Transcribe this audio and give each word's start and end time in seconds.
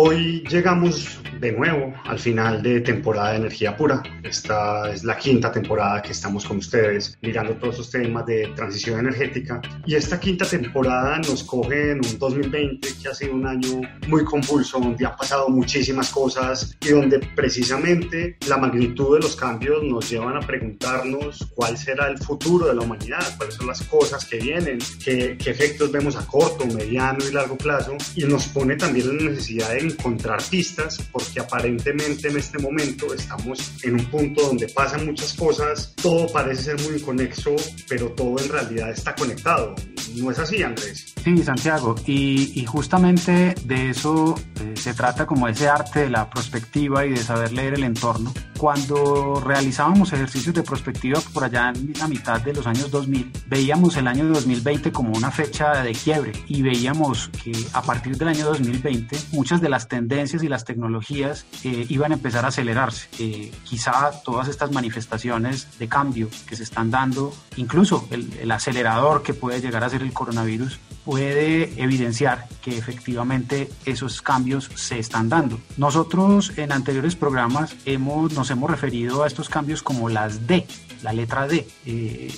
Hoy 0.00 0.44
llegamos 0.48 1.18
de 1.40 1.52
nuevo 1.52 1.94
al 2.04 2.18
final 2.18 2.62
de 2.62 2.80
temporada 2.80 3.32
de 3.32 3.36
Energía 3.38 3.76
Pura. 3.76 4.02
Esta 4.22 4.90
es 4.90 5.04
la 5.04 5.16
quinta 5.16 5.52
temporada 5.52 6.02
que 6.02 6.12
estamos 6.12 6.44
con 6.44 6.58
ustedes 6.58 7.16
mirando 7.22 7.54
todos 7.54 7.74
esos 7.74 7.90
temas 7.90 8.26
de 8.26 8.48
transición 8.56 9.00
energética. 9.00 9.60
Y 9.86 9.94
esta 9.94 10.18
quinta 10.18 10.44
temporada 10.44 11.18
nos 11.18 11.44
coge 11.44 11.92
en 11.92 11.98
un 12.04 12.18
2020 12.18 12.88
que 13.00 13.08
ha 13.08 13.14
sido 13.14 13.34
un 13.34 13.46
año 13.46 13.80
muy 14.08 14.24
convulso, 14.24 14.78
donde 14.78 15.06
han 15.06 15.16
pasado 15.16 15.48
muchísimas 15.48 16.10
cosas 16.10 16.76
y 16.80 16.88
donde 16.88 17.20
precisamente 17.34 18.36
la 18.46 18.56
magnitud 18.56 19.16
de 19.16 19.22
los 19.22 19.36
cambios 19.36 19.82
nos 19.84 20.10
llevan 20.10 20.36
a 20.36 20.40
preguntarnos 20.40 21.52
cuál 21.54 21.76
será 21.76 22.08
el 22.08 22.18
futuro 22.18 22.66
de 22.66 22.74
la 22.74 22.82
humanidad, 22.82 23.36
cuáles 23.36 23.54
son 23.54 23.66
las 23.66 23.82
cosas 23.82 24.24
que 24.24 24.38
vienen, 24.38 24.78
qué, 25.04 25.36
qué 25.42 25.50
efectos 25.50 25.92
vemos 25.92 26.16
a 26.16 26.26
corto, 26.26 26.66
mediano 26.66 27.18
y 27.28 27.32
largo 27.32 27.56
plazo. 27.56 27.96
Y 28.16 28.24
nos 28.24 28.48
pone 28.48 28.76
también 28.76 29.16
la 29.16 29.30
necesidad 29.30 29.70
de 29.70 29.80
encontrar 29.80 30.42
pistas 30.50 30.98
por 31.12 31.22
que 31.32 31.40
aparentemente 31.40 32.28
en 32.28 32.36
este 32.36 32.58
momento 32.58 33.12
estamos 33.12 33.72
en 33.82 33.94
un 33.94 34.10
punto 34.10 34.42
donde 34.42 34.68
pasan 34.68 35.06
muchas 35.06 35.34
cosas, 35.34 35.94
todo 36.00 36.30
parece 36.32 36.62
ser 36.62 36.80
muy 36.90 37.00
conexo, 37.00 37.56
pero 37.88 38.10
todo 38.12 38.38
en 38.42 38.48
realidad 38.48 38.90
está 38.90 39.14
conectado. 39.14 39.74
¿No 40.16 40.30
es 40.30 40.38
así, 40.38 40.62
Andrés? 40.62 41.07
Sí, 41.24 41.42
Santiago, 41.42 41.94
y, 42.06 42.64
justamente 42.66 43.54
de 43.64 43.90
eso 43.90 44.34
eh, 44.60 44.74
se 44.76 44.94
trata 44.94 45.26
como 45.26 45.48
ese 45.48 45.68
arte 45.68 46.00
de 46.00 46.10
la 46.10 46.28
prospectiva 46.30 47.04
y 47.04 47.10
de 47.10 47.16
saber 47.18 47.52
leer 47.52 47.74
el 47.74 47.84
entorno. 47.84 48.32
Cuando 48.56 49.40
realizábamos 49.44 50.12
ejercicios 50.12 50.54
de 50.54 50.62
prospectiva 50.62 51.20
por 51.32 51.44
allá 51.44 51.72
en 51.74 51.92
la 51.98 52.08
mitad 52.08 52.40
de 52.40 52.52
los 52.52 52.66
años 52.66 52.90
2000, 52.90 53.32
veíamos 53.46 53.96
el 53.96 54.08
año 54.08 54.26
2020 54.26 54.92
como 54.92 55.12
una 55.12 55.30
fecha 55.30 55.82
de 55.82 55.92
quiebre 55.92 56.32
y 56.46 56.62
veíamos 56.62 57.30
que 57.42 57.52
a 57.72 57.82
partir 57.82 58.16
del 58.16 58.28
año 58.28 58.46
2020 58.46 59.16
muchas 59.32 59.60
de 59.60 59.68
las 59.68 59.88
tendencias 59.88 60.42
y 60.42 60.48
las 60.48 60.64
tecnologías 60.64 61.46
eh, 61.64 61.86
iban 61.88 62.12
a 62.12 62.14
empezar 62.14 62.44
a 62.44 62.48
acelerarse. 62.48 63.08
Eh, 63.18 63.52
quizá 63.64 64.10
todas 64.24 64.48
estas 64.48 64.72
manifestaciones 64.72 65.78
de 65.78 65.88
cambio 65.88 66.28
que 66.46 66.56
se 66.56 66.62
están 66.62 66.90
dando, 66.90 67.32
incluso 67.56 68.06
el, 68.10 68.32
el 68.40 68.50
acelerador 68.50 69.22
que 69.22 69.34
puede 69.34 69.60
llegar 69.60 69.84
a 69.84 69.88
ser 69.88 70.02
el 70.02 70.12
coronavirus, 70.12 70.78
puede 71.08 71.82
evidenciar 71.82 72.46
que 72.60 72.76
efectivamente 72.76 73.70
esos 73.86 74.20
cambios 74.20 74.70
se 74.74 74.98
están 74.98 75.30
dando. 75.30 75.58
Nosotros 75.78 76.52
en 76.58 76.70
anteriores 76.70 77.16
programas 77.16 77.74
hemos, 77.86 78.34
nos 78.34 78.50
hemos 78.50 78.70
referido 78.70 79.22
a 79.22 79.26
estos 79.26 79.48
cambios 79.48 79.82
como 79.82 80.10
las 80.10 80.46
D, 80.46 80.66
la 81.02 81.12
letra 81.12 81.46
D. 81.46 81.66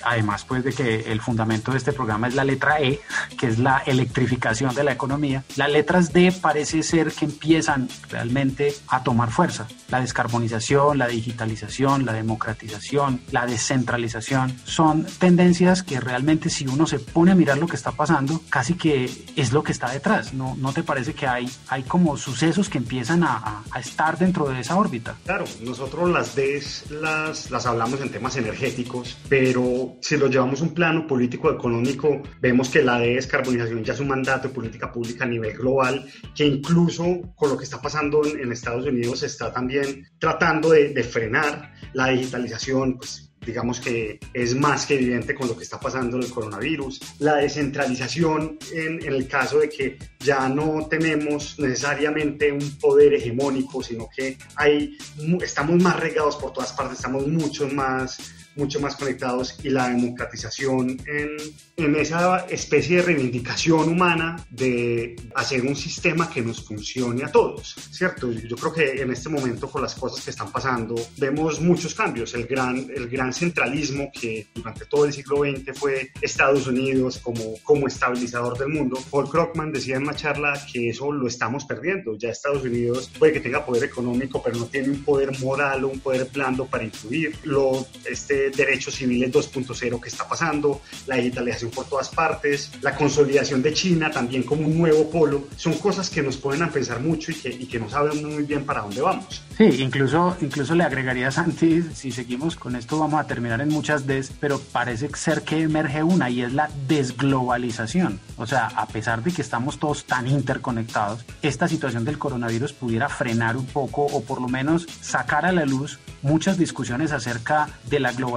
Además, 0.05 0.45
pues 0.45 0.65
de 0.65 0.73
que 0.73 1.13
el 1.13 1.21
fundamento 1.21 1.73
de 1.73 1.79
este 1.79 1.93
programa 1.93 2.29
es 2.29 2.35
la 2.35 2.45
letra 2.45 2.81
E, 2.81 3.01
que 3.39 3.47
es 3.47 3.59
la 3.59 3.83
electrificación 3.87 4.75
de 4.75 4.85
la 4.85 4.93
economía. 4.93 5.45
Las 5.57 5.71
letras 5.71 6.13
D 6.13 6.33
parece 6.33 6.83
ser 6.83 7.13
que 7.13 7.25
empiezan 7.25 7.89
realmente 8.11 8.75
a 8.89 9.03
tomar 9.03 9.31
fuerza. 9.31 9.67
La 9.89 10.01
descarbonización, 10.01 10.99
la 10.99 11.09
digitalización, 11.09 12.05
la 12.05 12.13
democratización, 12.13 13.21
la 13.31 13.47
descentralización 13.47 14.57
son 14.65 15.07
tendencias 15.19 15.83
que 15.83 16.01
realmente 16.01 16.51
si 16.51 16.67
uno 16.67 16.87
se 16.87 16.99
pone 16.99 17.33
a 17.33 17.35
mirar 17.35 17.59
lo 17.59 17.67
que 17.67 17.77
está 17.77 17.93
pasando, 17.93 18.41
casi 18.49 18.75
que 18.75 19.11
es 19.37 19.53
lo 19.53 19.63
que 19.63 19.73
está 19.73 19.91
detrás. 19.91 20.33
¿No, 20.35 20.57
no 20.57 20.73
te 20.73 20.83
parece 20.83 21.15
que 21.15 21.27
hay, 21.27 21.51
hay 21.69 21.83
como 21.83 22.17
sucesos 22.17 22.69
que 22.69 22.79
empiezan 22.79 23.25
a, 23.25 23.63
a, 23.71 23.81
estar 23.81 24.19
dentro 24.19 24.49
de 24.49 24.61
esa 24.61 24.77
órbita? 24.77 25.17
Claro, 25.25 25.45
nosotros 25.63 26.11
las 26.11 26.35
D 26.35 26.61
las, 26.91 27.51
las 27.51 27.67
hablamos 27.67 28.01
en 28.01 28.11
temas 28.11 28.37
energéticos 28.37 28.50
energéticos, 28.51 29.17
pero 29.29 29.97
si 30.01 30.17
lo 30.17 30.29
llevamos 30.29 30.61
a 30.61 30.65
un 30.65 30.75
plano 30.75 31.07
político-económico, 31.07 32.23
vemos 32.41 32.69
que 32.69 32.83
la 32.83 32.99
descarbonización 32.99 33.85
ya 33.85 33.93
es 33.93 34.01
un 34.01 34.09
mandato 34.09 34.49
de 34.49 34.55
política 34.55 34.93
pública 34.93 35.25
a 35.25 35.29
nivel 35.29 35.57
global, 35.57 36.07
que 36.35 36.45
incluso 36.45 37.33
con 37.35 37.51
lo 37.51 37.57
que 37.57 37.65
está 37.65 37.81
pasando 37.81 38.25
en, 38.25 38.51
Estados 38.51 38.85
Unidos 38.85 39.23
está 39.23 39.53
también 39.53 40.07
tratando 40.19 40.71
de, 40.71 40.89
de 40.89 41.05
frenar 41.05 41.73
la 41.95 42.09
digitalización, 42.09 42.99
pues 42.99 43.31
digamos 43.45 43.81
que 43.81 44.19
es 44.35 44.55
más 44.55 44.87
que 44.87 44.95
evidente 44.95 45.35
con 45.35 45.49
lo 45.49 45.57
que 45.57 45.65
está 45.65 45.81
pasando 45.81 46.17
en 46.17 46.25
el 46.25 46.31
coronavirus. 46.31 47.01
La 47.21 47.37
descentralización 47.37 48.59
en, 48.73 49.03
en, 49.03 49.13
el 49.13 49.27
caso 49.27 49.59
de 49.59 49.69
que 49.69 49.99
ya 50.19 50.49
no 50.49 50.87
tenemos 50.89 51.59
necesariamente 51.59 52.53
un 52.53 52.79
poder 52.79 53.15
hegemónico, 53.15 53.83
sino 53.83 54.09
que 54.15 54.37
hay, 54.57 54.97
estamos 55.43 55.83
más 55.83 55.99
regados 55.99 56.37
por 56.37 56.53
todas 56.53 56.73
partes, 56.73 56.99
estamos 56.99 57.27
mucho 57.27 57.67
más 57.69 58.40
mucho 58.57 58.81
más 58.81 58.97
conectados 58.97 59.57
y 59.63 59.71
la 59.71 59.89
democratización 59.89 61.01
en, 61.07 61.37
en, 61.77 61.97
esa 61.97 62.47
especie 62.47 62.97
de 62.97 63.03
reivindicación 63.03 63.89
humana 63.89 64.45
de 64.51 65.17
hacer 65.35 65.63
un 65.63 65.77
sistema 65.77 66.29
que 66.29 66.43
nos 66.43 66.65
funcione 66.65 67.25
a 67.25 67.33
todos, 67.33 67.75
¿cierto? 67.91 68.31
Yo 68.33 68.57
creo 68.57 68.73
que 68.73 69.03
en 69.03 69.11
este 69.11 69.29
momento 69.29 69.71
con 69.71 69.83
las 69.83 69.95
cosas 69.95 70.25
que 70.25 70.31
están 70.31 70.51
pasando 70.51 70.95
vemos 71.17 71.61
muchos 71.61 71.95
cambios, 71.95 72.35
el 72.35 72.47
gran, 72.47 72.87
el 72.95 73.09
gran 73.09 73.33
centralismo 73.33 74.11
que 74.13 74.49
durante 74.55 74.87
todo 74.87 75.05
el 75.05 75.13
siglo 75.13 75.39
XX 75.39 75.79
fue 75.79 76.11
Estados 76.21 76.67
Unidos 76.67 77.19
como, 77.19 77.55
como 77.63 77.87
estabilizador 77.87 78.59
del 78.59 78.69
mundo. 78.69 78.99
Paul 79.11 79.29
Krugman 79.29 79.73
decía 79.73 79.97
en 79.97 80.03
una 80.03 80.15
charla 80.15 80.61
que 80.73 80.91
eso 80.91 81.13
lo 81.13 81.27
estamos 81.27 81.65
perdiendo, 81.65 82.17
ya 82.17 82.31
Estados 82.31 82.63
Unidos 82.63 83.11
puede 83.19 83.35
que 83.35 83.41
tenga 83.41 83.65
poder 83.65 83.85
económico, 83.85 84.43
pero 84.43 84.57
no 84.57 84.67
tiene 84.67 84.91
un 84.91 85.05
poder 85.05 85.39
moral 85.41 85.85
o 85.85 85.89
un 85.89 86.01
poder 86.01 86.29
blando 86.33 86.67
para 86.67 86.85
influir. 86.85 87.35
Lo, 87.45 87.87
este, 88.05 88.40
derechos 88.49 88.95
civiles 88.95 89.31
2.0 89.31 90.01
que 90.01 90.09
está 90.09 90.27
pasando, 90.27 90.81
la 91.07 91.17
digitalización 91.17 91.71
por 91.71 91.85
todas 91.85 92.09
partes, 92.09 92.71
la 92.81 92.95
consolidación 92.95 93.61
de 93.61 93.75
China 93.75 94.11
también 94.11 94.43
como 94.45 94.67
un 94.67 94.79
nuevo 94.79 95.11
polo, 95.11 95.49
son 95.57 95.75
cosas 95.75 96.09
que 96.09 96.23
nos 96.23 96.39
pueden 96.39 96.63
a 96.63 96.71
pensar 96.71 97.01
mucho 97.01 97.33
y 97.33 97.35
que, 97.35 97.51
y 97.51 97.67
que 97.67 97.79
no 97.79 97.91
saben 97.91 98.25
muy 98.25 98.45
bien 98.45 98.65
para 98.65 98.81
dónde 98.81 99.03
vamos. 99.03 99.43
Sí, 99.59 99.65
incluso, 99.83 100.37
incluso 100.41 100.75
le 100.75 100.85
agregaría 100.85 101.31
Santi, 101.31 101.83
si 101.95 102.11
seguimos 102.11 102.57
con 102.57 102.77
esto 102.77 102.99
vamos 102.99 103.21
a 103.21 103.27
terminar 103.27 103.61
en 103.61 103.69
muchas 103.69 104.07
des, 104.07 104.33
pero 104.41 104.59
parece 104.59 105.11
ser 105.15 105.43
que 105.43 105.61
emerge 105.61 106.03
una 106.03 106.31
y 106.31 106.43
es 106.43 106.53
la 106.53 106.71
desglobalización. 106.89 108.21
O 108.37 108.47
sea, 108.47 108.69
a 108.69 108.87
pesar 108.87 109.23
de 109.23 109.33
que 109.33 109.43
estamos 109.43 109.79
todos 109.79 110.05
tan 110.05 110.27
interconectados, 110.27 111.25
esta 111.43 111.69
situación 111.69 112.05
del 112.05 112.19
coronavirus 112.19 112.73
pudiera 112.73 113.09
frenar 113.09 113.57
un 113.57 113.67
poco 113.67 114.03
o 114.05 114.23
por 114.23 114.41
lo 114.41 114.49
menos 114.49 114.87
sacar 115.01 115.45
a 115.45 115.53
la 115.53 115.67
luz 115.67 115.99
muchas 116.23 116.59
discusiones 116.59 117.13
acerca 117.13 117.69
de 117.89 118.01
la 118.01 118.13
globalización 118.13 118.30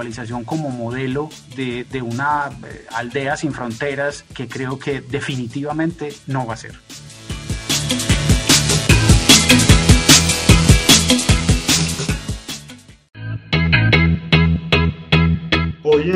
como 0.44 0.70
modelo 0.70 1.28
de, 1.56 1.84
de 1.84 2.02
una 2.02 2.50
eh, 2.64 2.86
aldea 2.92 3.36
sin 3.36 3.52
fronteras 3.52 4.24
que 4.34 4.48
creo 4.48 4.78
que 4.78 5.00
definitivamente 5.00 6.14
no 6.26 6.46
va 6.46 6.54
a 6.54 6.56
ser. 6.56 6.74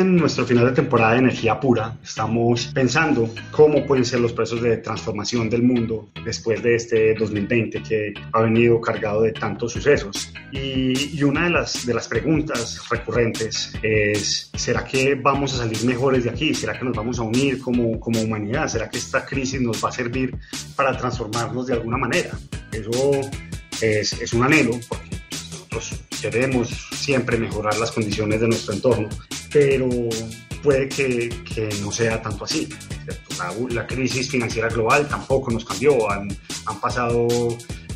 En 0.09 0.17
nuestro 0.17 0.45
final 0.45 0.65
de 0.65 0.71
temporada 0.71 1.13
de 1.13 1.19
energía 1.19 1.59
pura 1.59 1.95
estamos 2.03 2.65
pensando 2.73 3.29
cómo 3.51 3.85
pueden 3.85 4.03
ser 4.03 4.19
los 4.19 4.33
procesos 4.33 4.63
de 4.63 4.77
transformación 4.77 5.49
del 5.49 5.61
mundo 5.61 6.09
después 6.25 6.61
de 6.63 6.75
este 6.75 7.13
2020 7.13 7.83
que 7.83 8.13
ha 8.33 8.41
venido 8.41 8.81
cargado 8.81 9.21
de 9.21 9.31
tantos 9.31 9.73
sucesos. 9.73 10.33
Y, 10.51 11.15
y 11.15 11.23
una 11.23 11.43
de 11.45 11.51
las, 11.51 11.85
de 11.85 11.93
las 11.93 12.07
preguntas 12.07 12.81
recurrentes 12.89 13.73
es, 13.83 14.49
¿será 14.55 14.83
que 14.83 15.15
vamos 15.15 15.53
a 15.53 15.57
salir 15.57 15.83
mejores 15.85 16.23
de 16.23 16.31
aquí? 16.31 16.53
¿Será 16.53 16.77
que 16.77 16.85
nos 16.85 16.95
vamos 16.95 17.19
a 17.19 17.23
unir 17.23 17.59
como, 17.59 17.99
como 17.99 18.19
humanidad? 18.21 18.67
¿Será 18.67 18.89
que 18.89 18.97
esta 18.97 19.25
crisis 19.25 19.61
nos 19.61 19.83
va 19.83 19.89
a 19.89 19.91
servir 19.91 20.35
para 20.75 20.97
transformarnos 20.97 21.67
de 21.67 21.73
alguna 21.73 21.97
manera? 21.97 22.31
Eso 22.71 23.11
es, 23.81 24.13
es 24.13 24.33
un 24.33 24.43
anhelo 24.43 24.71
porque 24.87 25.21
nosotros 25.31 26.01
queremos 26.19 26.69
siempre 26.93 27.37
mejorar 27.37 27.77
las 27.77 27.91
condiciones 27.91 28.41
de 28.41 28.47
nuestro 28.47 28.73
entorno 28.73 29.09
pero 29.51 29.89
puede 30.61 30.89
que, 30.89 31.29
no 31.81 31.91
sea 31.91 32.21
tanto 32.21 32.45
así. 32.45 32.67
La, 33.37 33.53
la, 33.69 33.87
crisis 33.87 34.29
financiera 34.29 34.67
global 34.69 35.07
tampoco 35.07 35.51
nos 35.51 35.65
cambió, 35.65 36.09
han, 36.11 36.27
han, 36.65 36.79
pasado 36.79 37.27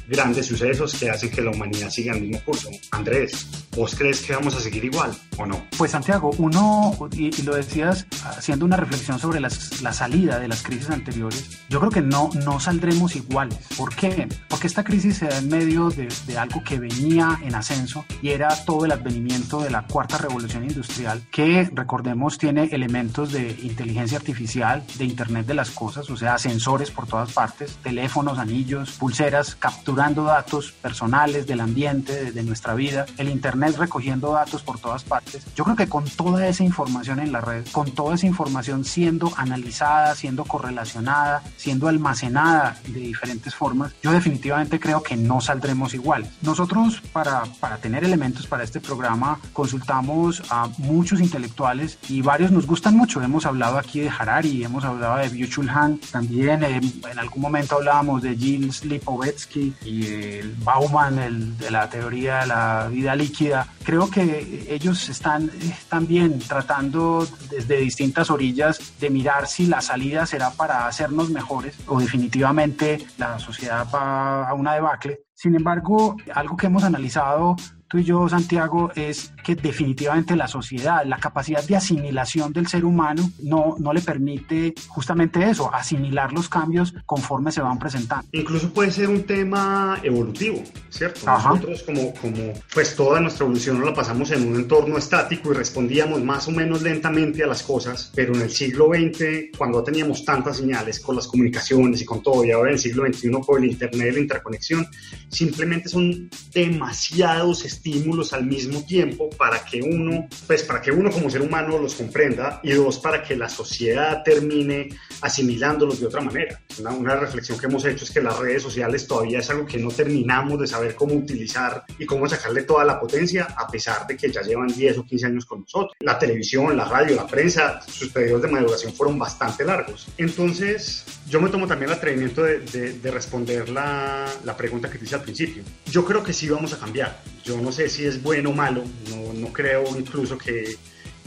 grandes 0.07 0.45
sucesos 0.45 0.95
que 0.95 1.09
hacen 1.09 1.29
que 1.29 1.41
la 1.41 1.51
humanidad 1.51 1.89
siga 1.89 2.13
el 2.13 2.21
mismo 2.21 2.41
curso. 2.43 2.69
Andrés, 2.91 3.62
¿vos 3.75 3.95
crees 3.95 4.21
que 4.21 4.33
vamos 4.33 4.55
a 4.55 4.59
seguir 4.59 4.85
igual? 4.85 5.15
o 5.37 5.45
no? 5.45 5.63
Pues 5.77 5.91
Santiago, 5.91 6.31
uno, 6.37 6.95
y, 7.11 7.41
lo 7.43 7.55
decías 7.55 8.05
haciendo 8.23 8.65
una 8.65 8.77
reflexión 8.77 9.19
sobre 9.19 9.39
las, 9.39 9.81
la 9.81 9.93
salida 9.93 10.39
de 10.39 10.47
las 10.47 10.61
crisis 10.63 10.89
anteriores, 10.89 11.63
yo 11.69 11.79
creo 11.79 11.91
que 11.91 12.01
no, 12.01 12.29
no 12.45 12.59
saldremos 12.59 13.15
iguales. 13.15 13.59
¿Por 13.77 13.95
qué? 13.95 14.27
Porque 14.47 14.67
esta 14.67 14.83
crisis 14.83 15.17
se 15.17 15.27
da 15.27 15.37
en 15.37 15.49
medio 15.49 15.89
de, 15.89 16.07
de 16.27 16.37
algo 16.37 16.63
que 16.63 16.79
venía 16.79 17.39
en 17.43 17.55
ascenso 17.55 18.05
y 18.21 18.29
era 18.29 18.49
todo 18.65 18.85
el 18.85 18.91
advenimiento 18.91 19.61
de 19.61 19.69
la 19.69 19.87
cuarta 19.87 20.17
revolución 20.17 20.63
industrial 20.63 21.23
que, 21.31 21.69
recordemos, 21.73 22.37
tiene 22.37 22.65
elementos 22.71 23.31
de 23.31 23.57
inteligencia 23.63 24.17
artificial, 24.17 24.83
de 24.97 25.05
Internet 25.05 25.47
de 25.47 25.53
las 25.53 25.71
Cosas, 25.71 26.09
o 26.09 26.17
sea, 26.17 26.37
sensores 26.37 26.91
por 26.91 27.07
todas 27.07 27.33
partes, 27.33 27.77
teléfonos, 27.83 28.39
anillos, 28.39 28.91
pulseras, 28.91 29.55
capturando 29.55 30.23
datos 30.23 30.71
personales 30.71 31.47
del 31.47 31.61
ambiente, 31.61 32.31
de, 32.31 32.43
nuestra 32.43 32.73
vida, 32.75 33.05
el 33.17 33.29
Internet 33.29 33.62
recogiendo 33.71 34.33
datos 34.33 34.61
por 34.61 34.79
todas 34.79 35.03
partes. 35.03 35.45
Yo 35.55 35.63
creo 35.63 35.75
que 35.75 35.87
con 35.87 36.05
toda 36.05 36.47
esa 36.47 36.63
información 36.63 37.19
en 37.19 37.31
la 37.31 37.41
red, 37.41 37.65
con 37.71 37.91
toda 37.91 38.15
esa 38.15 38.27
información 38.27 38.83
siendo 38.85 39.31
analizada, 39.37 40.15
siendo 40.15 40.43
correlacionada, 40.43 41.41
siendo 41.57 41.87
almacenada 41.87 42.77
de 42.87 42.99
diferentes 42.99 43.55
formas, 43.55 43.93
yo 44.03 44.11
definitivamente 44.11 44.79
creo 44.79 45.01
que 45.01 45.15
no 45.15 45.41
saldremos 45.41 45.93
igual. 45.93 46.29
Nosotros 46.41 47.01
para, 47.13 47.43
para 47.59 47.77
tener 47.77 48.03
elementos 48.03 48.47
para 48.47 48.63
este 48.63 48.79
programa 48.79 49.39
consultamos 49.53 50.43
a 50.49 50.67
muchos 50.77 51.19
intelectuales 51.21 51.97
y 52.09 52.21
varios 52.21 52.51
nos 52.51 52.67
gustan 52.67 52.95
mucho. 52.95 53.21
Hemos 53.21 53.45
hablado 53.45 53.77
aquí 53.77 54.01
de 54.01 54.09
Harari, 54.09 54.63
hemos 54.63 54.83
hablado 54.83 55.17
de 55.17 55.29
Byung-Chul 55.31 55.69
Han, 55.69 55.99
también 56.11 56.63
eh, 56.63 56.81
en 57.11 57.19
algún 57.19 57.41
momento 57.41 57.75
hablábamos 57.75 58.21
de 58.21 58.35
Gilles 58.35 58.83
Lipovetsky 58.85 59.73
y 59.85 60.05
el 60.07 60.55
Bauman, 60.63 61.19
el 61.19 61.57
de 61.57 61.71
la 61.71 61.89
teoría 61.89 62.39
de 62.39 62.47
la 62.47 62.87
vida 62.91 63.15
líquida. 63.15 63.52
Creo 63.83 64.09
que 64.09 64.65
ellos 64.69 65.09
están 65.09 65.51
también 65.89 66.39
tratando 66.39 67.27
desde 67.49 67.77
distintas 67.77 68.29
orillas 68.29 68.93
de 68.99 69.09
mirar 69.09 69.47
si 69.47 69.67
la 69.67 69.81
salida 69.81 70.25
será 70.25 70.51
para 70.51 70.87
hacernos 70.87 71.29
mejores 71.29 71.75
o 71.87 71.99
definitivamente 71.99 73.05
la 73.17 73.39
sociedad 73.39 73.87
va 73.93 74.47
a 74.47 74.53
una 74.53 74.73
debacle. 74.73 75.21
Sin 75.33 75.55
embargo, 75.55 76.15
algo 76.33 76.55
que 76.55 76.67
hemos 76.67 76.83
analizado 76.83 77.55
tú 77.93 77.99
y 77.99 78.05
yo, 78.05 78.27
Santiago, 78.27 78.91
es 78.95 79.33
que 79.43 79.53
definitivamente 79.53 80.35
la 80.35 80.47
sociedad, 80.47 81.05
la 81.05 81.19
capacidad 81.19 81.63
de 81.63 81.75
asimilación 81.75 82.51
del 82.51 82.65
ser 82.65 82.85
humano 82.85 83.29
no, 83.43 83.75
no 83.77 83.93
le 83.93 84.01
permite 84.01 84.73
justamente 84.87 85.47
eso, 85.47 85.71
asimilar 85.71 86.33
los 86.33 86.49
cambios 86.49 86.95
conforme 87.05 87.51
se 87.51 87.61
van 87.61 87.77
presentando. 87.77 88.27
Incluso 88.31 88.73
puede 88.73 88.89
ser 88.89 89.09
un 89.09 89.21
tema 89.25 89.99
evolutivo, 90.01 90.63
¿cierto? 90.89 91.23
Nosotros 91.27 91.83
como, 91.83 92.15
como 92.15 92.53
pues 92.73 92.95
toda 92.95 93.19
nuestra 93.19 93.45
evolución 93.45 93.85
la 93.85 93.93
pasamos 93.93 94.31
en 94.31 94.47
un 94.47 94.55
entorno 94.55 94.97
estático 94.97 95.51
y 95.51 95.53
respondíamos 95.55 96.23
más 96.23 96.47
o 96.47 96.51
menos 96.51 96.81
lentamente 96.81 97.43
a 97.43 97.47
las 97.47 97.61
cosas, 97.61 98.11
pero 98.15 98.33
en 98.33 98.41
el 98.41 98.49
siglo 98.49 98.87
XX, 98.87 99.55
cuando 99.55 99.83
teníamos 99.83 100.25
tantas 100.25 100.57
señales 100.57 100.99
con 100.99 101.15
las 101.15 101.27
comunicaciones 101.27 102.01
y 102.01 102.05
con 102.05 102.23
todo, 102.23 102.43
y 102.43 102.49
ahora 102.49 102.71
en 102.71 102.73
el 102.73 102.81
siglo 102.81 103.05
XXI 103.05 103.29
con 103.45 103.63
el 103.63 103.69
Internet, 103.69 104.15
la 104.15 104.19
interconexión, 104.19 104.87
simplemente 105.29 105.89
son 105.89 106.31
demasiados 106.51 107.63
estímulos 107.83 108.31
al 108.31 108.45
mismo 108.45 108.85
tiempo 108.85 109.29
para 109.31 109.63
que 109.65 109.81
uno, 109.81 110.27
pues 110.47 110.63
para 110.63 110.81
que 110.81 110.91
uno 110.91 111.11
como 111.11 111.29
ser 111.29 111.41
humano 111.41 111.77
los 111.77 111.95
comprenda 111.95 112.61
y 112.63 112.71
dos, 112.71 112.97
para 112.99 113.21
que 113.21 113.35
la 113.35 113.49
sociedad 113.49 114.23
termine 114.23 114.89
asimilándolos 115.21 115.99
de 115.99 116.07
otra 116.07 116.21
manera. 116.21 116.61
Una, 116.79 116.91
una 116.91 117.15
reflexión 117.17 117.59
que 117.59 117.65
hemos 117.65 117.83
hecho 117.83 118.05
es 118.05 118.11
que 118.11 118.21
las 118.21 118.39
redes 118.39 118.63
sociales 118.63 119.05
todavía 119.05 119.39
es 119.39 119.49
algo 119.49 119.65
que 119.65 119.77
no 119.77 119.89
terminamos 119.89 120.59
de 120.61 120.67
saber 120.67 120.95
cómo 120.95 121.15
utilizar 121.15 121.83
y 121.99 122.05
cómo 122.05 122.27
sacarle 122.29 122.63
toda 122.63 122.85
la 122.85 122.99
potencia 122.99 123.47
a 123.57 123.67
pesar 123.67 124.07
de 124.07 124.15
que 124.15 124.31
ya 124.31 124.41
llevan 124.41 124.67
10 124.67 124.99
o 124.99 125.05
15 125.05 125.25
años 125.25 125.45
con 125.45 125.61
nosotros. 125.61 125.93
La 125.99 126.17
televisión, 126.17 126.75
la 126.77 126.85
radio, 126.85 127.17
la 127.17 127.27
prensa, 127.27 127.81
sus 127.85 128.09
periodos 128.09 128.43
de 128.43 128.47
maduración 128.47 128.93
fueron 128.93 129.19
bastante 129.19 129.65
largos. 129.65 130.07
Entonces, 130.17 131.03
yo 131.29 131.41
me 131.41 131.49
tomo 131.49 131.67
también 131.67 131.91
el 131.91 131.97
atrevimiento 131.97 132.43
de, 132.43 132.59
de, 132.59 133.11
responder 133.11 133.69
la, 133.69 134.25
la, 134.43 134.55
pregunta 134.55 134.89
que 134.89 134.97
te 134.97 135.05
hice 135.05 135.15
al 135.15 135.23
principio. 135.23 135.63
Yo 135.85 136.05
creo 136.05 136.23
que 136.23 136.33
sí 136.33 136.47
vamos 136.47 136.73
a 136.73 136.77
cambiar. 136.77 137.21
Yo 137.43 137.57
no 137.63 137.71
sé 137.71 137.89
si 137.89 138.05
es 138.05 138.21
bueno 138.21 138.49
o 138.49 138.53
malo, 138.53 138.83
no, 139.09 139.33
no 139.33 139.47
creo 139.53 139.83
incluso 139.97 140.37
que 140.37 140.75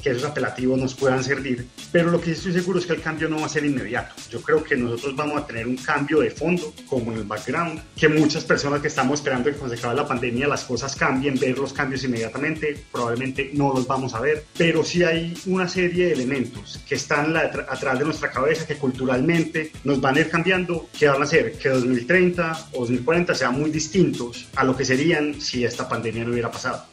que 0.02 0.10
esos 0.10 0.24
apelativos 0.24 0.78
nos 0.78 0.94
puedan 0.94 1.22
servir, 1.22 1.66
pero 1.92 2.10
lo 2.10 2.20
que 2.20 2.32
estoy 2.32 2.52
seguro 2.52 2.78
es 2.78 2.86
que 2.86 2.92
el 2.94 3.02
cambio 3.02 3.28
no 3.28 3.40
va 3.40 3.46
a 3.46 3.48
ser 3.48 3.64
inmediato. 3.64 4.14
Yo 4.30 4.40
creo 4.40 4.62
que 4.62 4.76
nosotros 4.76 5.16
vamos 5.16 5.42
a 5.42 5.46
tener 5.46 5.66
un 5.66 5.76
cambio 5.76 6.20
de 6.20 6.30
fondo, 6.30 6.72
como 6.86 7.12
en 7.12 7.18
el 7.18 7.24
background, 7.24 7.80
que 7.96 8.08
muchas 8.08 8.44
personas 8.44 8.80
que 8.80 8.88
estamos 8.88 9.20
esperando 9.20 9.50
que 9.50 9.56
cuando 9.56 9.74
se 9.74 9.80
acabe 9.80 9.96
la 9.96 10.06
pandemia 10.06 10.48
las 10.48 10.64
cosas 10.64 10.94
cambien, 10.96 11.38
ver 11.38 11.58
los 11.58 11.72
cambios 11.72 12.04
inmediatamente, 12.04 12.84
probablemente 12.92 13.50
no 13.54 13.72
los 13.72 13.86
vamos 13.86 14.14
a 14.14 14.20
ver, 14.20 14.44
pero 14.56 14.84
sí 14.84 15.02
hay 15.02 15.36
una 15.46 15.68
serie 15.68 16.06
de 16.06 16.12
elementos 16.12 16.80
que 16.88 16.94
están 16.94 17.36
atrás 17.36 17.98
de 17.98 18.04
nuestra 18.04 18.30
cabeza, 18.30 18.66
que 18.66 18.76
culturalmente 18.76 19.72
nos 19.84 20.00
van 20.00 20.16
a 20.16 20.20
ir 20.20 20.30
cambiando, 20.30 20.88
que 20.98 21.08
van 21.08 21.20
a 21.20 21.24
hacer 21.24 21.58
que 21.58 21.68
2030 21.68 22.68
o 22.72 22.80
2040 22.80 23.34
sean 23.34 23.58
muy 23.58 23.70
distintos 23.70 24.48
a 24.54 24.64
lo 24.64 24.76
que 24.76 24.84
serían 24.84 25.40
si 25.40 25.64
esta 25.64 25.88
pandemia 25.88 26.24
no 26.24 26.32
hubiera 26.32 26.50
pasado. 26.50 26.84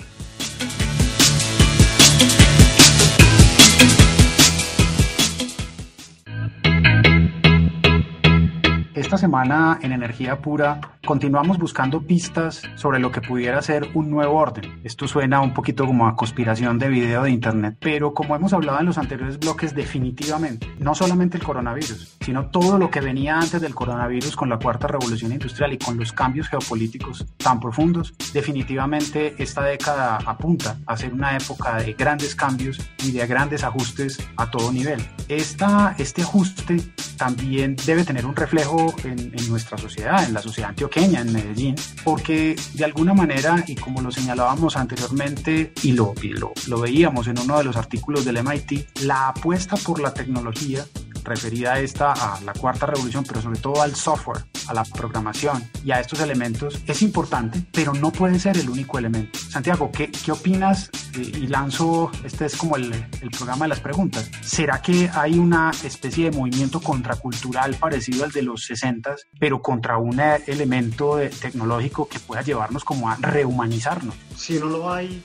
Esta 9.04 9.18
semana 9.18 9.80
en 9.82 9.92
Energía 9.92 10.40
Pura 10.40 10.80
continuamos 11.06 11.58
buscando 11.58 12.02
pistas 12.02 12.62
sobre 12.76 13.00
lo 13.00 13.12
que 13.12 13.20
pudiera 13.20 13.62
ser 13.62 13.90
un 13.94 14.10
nuevo 14.10 14.36
orden. 14.36 14.80
Esto 14.86 15.10
suena 15.10 15.42
un 15.42 15.54
poquito 15.54 15.86
como 15.86 16.08
a 16.08 16.16
conspiración 16.16 16.80
de 16.80 16.88
video 16.88 17.24
de 17.24 17.32
Internet, 17.32 17.76
pero 17.82 18.14
como 18.14 18.34
hemos 18.34 18.54
hablado 18.54 18.80
en 18.80 18.86
los 18.86 18.98
anteriores 18.98 19.38
bloques, 19.38 19.76
definitivamente, 19.76 20.74
no 20.80 20.96
solamente 20.96 21.38
el 21.38 21.44
coronavirus, 21.44 22.16
sino 22.22 22.46
todo 22.46 22.80
lo 22.80 22.90
que 22.90 23.02
venía 23.02 23.38
antes 23.38 23.60
del 23.60 23.76
coronavirus 23.76 24.38
con 24.38 24.48
la 24.48 24.58
cuarta 24.58 24.88
revolución 24.88 25.34
industrial 25.34 25.74
y 25.74 25.78
con 25.78 25.98
los 25.98 26.14
cambios 26.14 26.48
geopolíticos 26.48 27.26
tan 27.36 27.60
profundos, 27.60 28.14
definitivamente 28.32 29.36
esta 29.38 29.64
década 29.64 30.20
apunta 30.26 30.78
a 30.88 30.96
ser 30.96 31.14
una 31.14 31.36
época 31.36 31.76
de 31.76 31.92
grandes 31.92 32.36
cambios 32.36 32.80
y 33.04 33.12
de 33.12 33.28
grandes 33.28 33.66
ajustes 33.66 34.26
a 34.38 34.50
todo 34.50 34.72
nivel. 34.72 35.06
Esta, 35.28 35.94
este 35.98 36.22
ajuste 36.22 36.78
también 37.18 37.76
debe 37.86 38.06
tener 38.06 38.26
un 38.26 38.36
reflejo 38.36 38.93
en, 39.04 39.32
nuestra 39.50 39.78
sociedad, 39.78 40.24
en 40.24 40.34
la 40.34 40.42
sociedad 40.42 40.70
antioqueña 40.70 41.22
en 41.22 41.34
Medellín, 41.34 41.76
porque 42.04 42.56
de 42.74 42.86
alguna 42.86 43.14
manera, 43.14 43.64
y 43.68 43.76
como 43.76 44.02
lo 44.02 44.12
señalábamos 44.12 44.76
anteriormente 44.78 45.74
y 45.84 45.92
lo, 45.94 46.14
y 46.22 46.30
lo, 46.30 46.54
lo 46.68 46.80
veíamos 46.80 47.28
en 47.28 47.40
uno 47.40 47.58
de 47.58 47.64
los 47.64 47.76
artículos 47.76 48.26
del 48.26 48.44
MIT, 48.44 49.02
la 49.02 49.30
apuesta 49.30 49.76
por 49.78 50.00
la 50.00 50.14
tecnología 50.14 50.86
referida 51.24 51.74
a 51.74 51.80
esta, 51.80 52.14
a 52.14 52.42
la 52.42 52.54
cuarta 52.54 52.86
revolución, 52.86 53.24
pero 53.28 53.42
sobre 53.42 53.60
todo 53.60 53.82
al 53.82 53.96
software, 53.96 54.44
a 54.68 54.74
la 54.74 54.84
programación 54.84 55.64
y 55.84 55.92
a 55.92 56.00
estos 56.00 56.20
elementos, 56.20 56.82
es 56.88 57.02
importante, 57.02 57.64
pero 57.72 57.94
no 57.94 58.12
puede 58.12 58.40
ser 58.40 58.58
el 58.58 58.70
único 58.70 58.98
elemento. 58.98 59.40
Santiago, 59.40 59.92
¿qué, 59.92 60.12
qué 60.12 60.32
opinas? 60.32 60.90
Y 61.16 61.48
lanzo, 61.48 62.12
este 62.24 62.46
es 62.46 62.56
como 62.56 62.76
el, 62.76 62.92
el 63.22 63.30
programa 63.30 63.66
de 63.66 63.70
las 63.70 63.80
preguntas. 63.80 64.32
¿Será 64.42 64.82
que 64.82 65.10
hay 65.14 65.38
una 65.38 65.72
especie 65.84 66.30
de 66.30 66.38
movimiento 66.38 66.82
contracultural 66.82 67.76
parecido 67.76 68.24
al 68.24 68.32
de 68.32 68.42
los 68.42 68.66
60, 68.66 69.16
pero 69.40 69.62
contra 69.62 69.98
un 69.98 70.20
elemento 70.20 71.20
tecnológico 71.40 72.08
que 72.08 72.20
pueda 72.20 72.42
llevarnos 72.42 72.84
como 72.84 73.10
a 73.10 73.16
rehumanizarnos? 73.18 74.16
Si 74.36 74.60
no 74.60 74.66
lo 74.66 74.92
hay, 74.92 75.24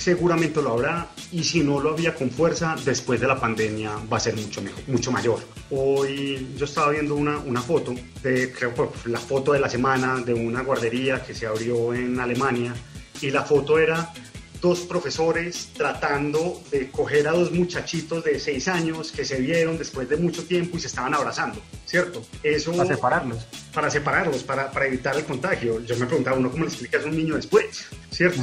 seguramente 0.00 0.62
lo 0.62 0.72
habrá 0.72 1.08
y 1.30 1.44
si 1.44 1.60
no 1.60 1.78
lo 1.78 1.90
había 1.90 2.14
con 2.14 2.30
fuerza, 2.30 2.74
después 2.84 3.20
de 3.20 3.26
la 3.26 3.38
pandemia 3.38 3.92
va 4.10 4.16
a 4.16 4.20
ser 4.20 4.34
mucho, 4.34 4.62
mejor, 4.62 4.82
mucho 4.86 5.12
mayor. 5.12 5.40
Hoy 5.70 6.54
yo 6.56 6.64
estaba 6.64 6.90
viendo 6.90 7.14
una, 7.14 7.38
una 7.38 7.60
foto, 7.60 7.94
de, 8.22 8.50
creo 8.50 8.92
la 9.04 9.18
foto 9.18 9.52
de 9.52 9.60
la 9.60 9.68
semana 9.68 10.16
de 10.18 10.32
una 10.32 10.62
guardería 10.62 11.22
que 11.22 11.34
se 11.34 11.46
abrió 11.46 11.92
en 11.92 12.18
Alemania 12.18 12.74
y 13.20 13.30
la 13.30 13.42
foto 13.42 13.78
era 13.78 14.12
dos 14.62 14.80
profesores 14.80 15.70
tratando 15.74 16.62
de 16.70 16.90
coger 16.90 17.28
a 17.28 17.32
dos 17.32 17.52
muchachitos 17.52 18.24
de 18.24 18.38
seis 18.38 18.68
años 18.68 19.12
que 19.12 19.24
se 19.24 19.38
vieron 19.40 19.76
después 19.78 20.08
de 20.08 20.16
mucho 20.16 20.44
tiempo 20.44 20.76
y 20.76 20.80
se 20.80 20.86
estaban 20.86 21.14
abrazando, 21.14 21.60
¿cierto? 21.84 22.22
Eso, 22.42 22.72
para 22.72 22.94
separarlos. 22.94 23.46
Para 23.72 23.90
separarlos, 23.90 24.42
para, 24.42 24.70
para 24.70 24.86
evitar 24.86 25.16
el 25.16 25.24
contagio. 25.24 25.80
Yo 25.84 25.96
me 25.96 26.06
preguntaba, 26.06 26.38
¿uno 26.38 26.50
cómo 26.50 26.64
le 26.64 26.70
explicas 26.70 27.04
a 27.04 27.08
un 27.08 27.16
niño 27.16 27.36
después? 27.36 27.86
¿Cierto? 28.10 28.42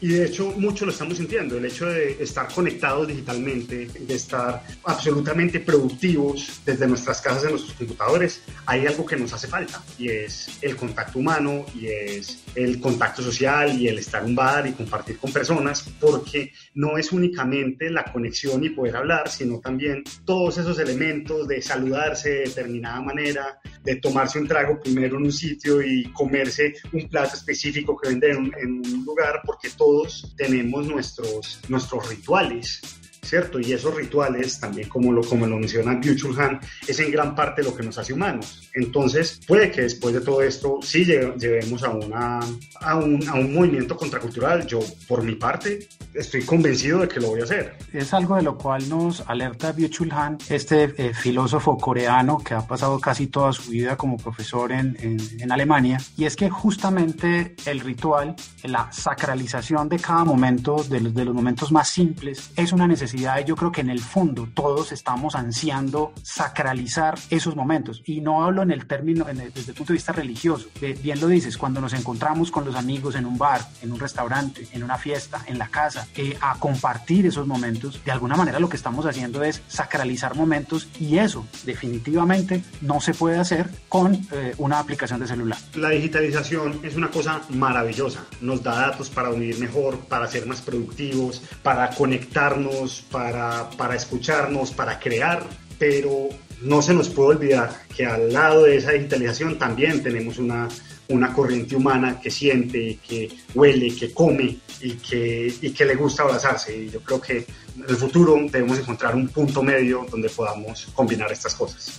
Y 0.00 0.08
de 0.08 0.26
hecho 0.26 0.52
mucho 0.56 0.84
lo 0.86 0.92
estamos 0.92 1.16
sintiendo, 1.16 1.56
el 1.58 1.64
hecho 1.64 1.86
de 1.86 2.22
estar 2.22 2.52
conectados 2.52 3.08
digitalmente, 3.08 3.86
de 3.86 4.14
estar 4.14 4.64
absolutamente 4.84 5.58
productivos 5.60 6.60
desde 6.64 6.86
nuestras 6.86 7.20
casas 7.20 7.44
en 7.44 7.50
nuestros 7.50 7.74
computadores, 7.74 8.42
hay 8.66 8.86
algo 8.86 9.04
que 9.04 9.16
nos 9.16 9.32
hace 9.32 9.48
falta 9.48 9.82
y 9.98 10.08
es 10.08 10.58
el 10.62 10.76
contacto 10.76 11.18
humano 11.18 11.66
y 11.74 11.86
es 11.86 12.44
el 12.54 12.80
contacto 12.80 13.22
social 13.22 13.78
y 13.80 13.88
el 13.88 13.98
estar 13.98 14.22
en 14.22 14.30
un 14.30 14.36
bar 14.36 14.66
y 14.66 14.72
compartir 14.72 15.18
con 15.18 15.32
personas, 15.32 15.82
porque 16.00 16.52
no 16.74 16.96
es 16.96 17.12
únicamente 17.12 17.90
la 17.90 18.04
conexión 18.04 18.62
y 18.64 18.70
poder 18.70 18.96
hablar, 18.96 19.28
sino 19.28 19.58
también 19.58 20.04
todos 20.24 20.58
esos 20.58 20.78
elementos 20.78 21.48
de 21.48 21.60
saludarse 21.60 22.30
de 22.30 22.38
determinada 22.40 23.00
manera, 23.00 23.60
de 23.82 23.96
tomarse 23.96 24.38
un 24.38 24.46
trago 24.46 24.78
primero 24.80 25.16
en 25.16 25.24
un 25.24 25.32
sitio 25.32 25.82
y 25.82 26.04
comerse 26.12 26.74
un 26.92 27.08
plato 27.08 27.34
específico 27.34 27.96
que 27.96 28.10
venden 28.10 28.52
en 28.58 28.72
un, 28.72 29.04
lugar, 29.04 29.40
porque 29.44 29.70
todo 29.70 29.87
todos 29.88 30.34
tenemos 30.36 30.86
nuestros, 30.86 31.60
nuestros 31.70 32.10
rituales 32.10 32.97
¿cierto? 33.28 33.60
Y 33.60 33.72
esos 33.72 33.94
rituales, 33.94 34.58
también 34.58 34.88
como 34.88 35.12
lo, 35.12 35.22
como 35.22 35.46
lo 35.46 35.58
menciona 35.58 35.94
byung 35.94 36.38
Han, 36.40 36.60
es 36.86 36.98
en 37.00 37.10
gran 37.10 37.34
parte 37.34 37.62
lo 37.62 37.74
que 37.74 37.82
nos 37.82 37.98
hace 37.98 38.12
humanos. 38.12 38.70
Entonces, 38.74 39.40
puede 39.46 39.70
que 39.70 39.82
después 39.82 40.14
de 40.14 40.20
todo 40.20 40.42
esto 40.42 40.78
sí 40.82 41.04
llevemos 41.04 41.82
a, 41.82 41.90
una, 41.90 42.40
a, 42.80 42.96
un, 42.96 43.28
a 43.28 43.34
un 43.34 43.54
movimiento 43.54 43.96
contracultural. 43.96 44.66
Yo, 44.66 44.80
por 45.06 45.22
mi 45.22 45.34
parte, 45.34 45.88
estoy 46.14 46.42
convencido 46.42 47.00
de 47.00 47.08
que 47.08 47.20
lo 47.20 47.28
voy 47.28 47.40
a 47.40 47.44
hacer. 47.44 47.76
Es 47.92 48.14
algo 48.14 48.36
de 48.36 48.42
lo 48.42 48.56
cual 48.56 48.88
nos 48.88 49.22
alerta 49.26 49.72
byung 49.72 50.12
Han, 50.12 50.38
este 50.48 50.94
eh, 50.96 51.12
filósofo 51.14 51.76
coreano 51.76 52.38
que 52.38 52.54
ha 52.54 52.66
pasado 52.66 52.98
casi 52.98 53.26
toda 53.26 53.52
su 53.52 53.70
vida 53.70 53.96
como 53.96 54.16
profesor 54.16 54.72
en, 54.72 54.96
en, 55.00 55.18
en 55.40 55.52
Alemania, 55.52 56.00
y 56.16 56.24
es 56.24 56.36
que 56.36 56.48
justamente 56.48 57.54
el 57.66 57.80
ritual, 57.80 58.34
la 58.62 58.90
sacralización 58.92 59.88
de 59.88 59.98
cada 59.98 60.24
momento, 60.24 60.84
de 60.88 61.00
los, 61.00 61.14
de 61.14 61.24
los 61.24 61.34
momentos 61.34 61.70
más 61.72 61.88
simples, 61.88 62.50
es 62.56 62.72
una 62.72 62.86
necesidad 62.86 63.17
yo 63.44 63.56
creo 63.56 63.72
que 63.72 63.80
en 63.80 63.90
el 63.90 64.00
fondo 64.00 64.48
todos 64.54 64.92
estamos 64.92 65.34
ansiando 65.34 66.12
sacralizar 66.22 67.18
esos 67.30 67.56
momentos. 67.56 68.02
Y 68.04 68.20
no 68.20 68.44
hablo 68.44 68.62
en 68.62 68.70
el 68.70 68.86
término, 68.86 69.24
desde 69.24 69.70
el 69.70 69.76
punto 69.76 69.92
de 69.92 69.94
vista 69.94 70.12
religioso. 70.12 70.68
bien 71.02 71.20
lo 71.20 71.28
dices, 71.28 71.56
cuando 71.56 71.80
nos 71.80 71.92
encontramos 71.92 72.50
con 72.50 72.64
los 72.64 72.74
amigos 72.74 73.14
en 73.14 73.26
un 73.26 73.38
bar, 73.38 73.60
en 73.82 73.92
un 73.92 74.00
restaurante, 74.00 74.66
en 74.72 74.82
una 74.82 74.98
fiesta, 74.98 75.42
en 75.46 75.58
la 75.58 75.68
casa, 75.68 76.06
eh, 76.16 76.36
a 76.40 76.58
compartir 76.58 77.26
esos 77.26 77.46
momentos, 77.46 78.00
de 78.04 78.12
alguna 78.12 78.36
manera 78.36 78.58
lo 78.58 78.68
que 78.68 78.76
estamos 78.76 79.06
haciendo 79.06 79.42
es 79.42 79.62
sacralizar 79.68 80.34
momentos 80.34 80.88
y 80.98 81.18
eso 81.18 81.46
definitivamente 81.64 82.62
no 82.80 83.00
se 83.00 83.14
puede 83.14 83.38
hacer 83.38 83.68
con 83.88 84.14
eh, 84.14 84.54
una 84.58 84.78
aplicación 84.78 85.20
de 85.20 85.26
celular. 85.26 85.58
La 85.74 85.90
digitalización 85.90 86.80
es 86.82 86.96
una 86.96 87.10
cosa 87.10 87.40
maravillosa. 87.50 88.24
Nos 88.40 88.62
da 88.62 88.88
datos 88.88 89.10
para 89.10 89.30
unir 89.30 89.58
mejor, 89.58 89.98
para 90.00 90.26
ser 90.28 90.46
más 90.46 90.60
productivos, 90.60 91.42
para 91.62 91.90
conectarnos, 91.90 93.04
para, 93.10 93.70
para 93.70 93.94
escucharnos, 93.94 94.72
para 94.72 94.98
crear, 94.98 95.42
pero 95.78 96.28
no 96.62 96.82
se 96.82 96.94
nos 96.94 97.08
puede 97.08 97.36
olvidar 97.36 97.82
que 97.94 98.06
al 98.06 98.32
lado 98.32 98.64
de 98.64 98.76
esa 98.76 98.92
digitalización 98.92 99.58
también 99.58 100.02
tenemos 100.02 100.38
una, 100.38 100.68
una 101.08 101.32
corriente 101.32 101.76
humana 101.76 102.20
que 102.20 102.30
siente, 102.30 102.98
que 103.06 103.30
huele, 103.54 103.94
que 103.94 104.12
come 104.12 104.58
y 104.80 104.92
que, 104.92 105.52
y 105.60 105.70
que 105.70 105.84
le 105.84 105.94
gusta 105.94 106.22
abrazarse. 106.22 106.76
Y 106.76 106.90
yo 106.90 107.00
creo 107.00 107.20
que 107.20 107.38
en 107.76 107.84
el 107.88 107.96
futuro 107.96 108.36
debemos 108.50 108.78
encontrar 108.78 109.14
un 109.14 109.28
punto 109.28 109.62
medio 109.62 110.06
donde 110.10 110.28
podamos 110.28 110.88
combinar 110.94 111.30
estas 111.32 111.54
cosas. 111.54 111.98